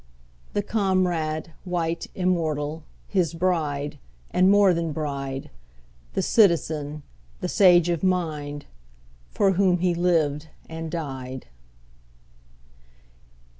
The 0.53 0.63
comrade, 0.63 1.53
white, 1.63 2.07
immortal, 2.15 2.85
His 3.07 3.35
bride, 3.35 3.99
and 4.31 4.49
more 4.49 4.73
than 4.73 4.93
bride— 4.93 5.51
The 6.13 6.23
citizen, 6.23 7.03
the 7.39 7.47
sage 7.47 7.87
of 7.87 8.01
mind, 8.03 8.65
For 9.29 9.51
whom 9.51 9.77
he 9.77 9.93
lived 9.93 10.47
and 10.67 10.89
died. 10.89 11.45